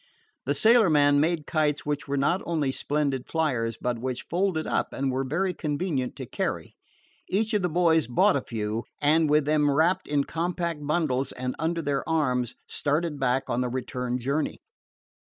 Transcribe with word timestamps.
The 0.47 0.55
sailorman 0.55 1.19
made 1.19 1.45
kites 1.45 1.85
which 1.85 2.07
were 2.07 2.17
not 2.17 2.41
only 2.43 2.71
splendid 2.71 3.27
fliers 3.27 3.77
but 3.79 3.99
which 3.99 4.23
folded 4.31 4.65
up 4.65 4.93
and 4.93 5.11
were 5.11 5.23
very 5.23 5.53
convenient 5.53 6.15
to 6.15 6.25
carry. 6.25 6.75
Each 7.29 7.53
of 7.53 7.61
the 7.61 7.69
boys 7.69 8.07
bought 8.07 8.35
a 8.35 8.41
few, 8.41 8.85
and, 8.99 9.29
with 9.29 9.45
them 9.45 9.69
wrapped 9.69 10.07
in 10.07 10.23
compact 10.23 10.83
bundles 10.87 11.31
and 11.33 11.55
under 11.59 11.83
their 11.83 12.03
arms, 12.09 12.55
started 12.67 13.19
back 13.19 13.47
on 13.47 13.61
the 13.61 13.69
return 13.69 14.17
journey. 14.17 14.57